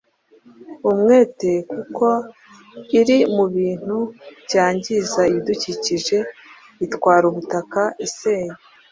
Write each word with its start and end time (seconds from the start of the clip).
umwete 0.89 1.51
kuko 1.71 2.05
iri 2.99 3.17
mu 3.35 3.45
bintu 3.55 3.97
byangiza 4.45 5.21
ibidukikije 5.31 6.17
itwara 6.85 7.23
ubutaka, 7.31 7.81
isenya 8.05 8.55